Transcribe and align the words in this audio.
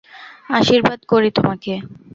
আশীর্বাদ 0.57 0.99
করি 1.11 1.29
তোমাকে। 1.37 1.73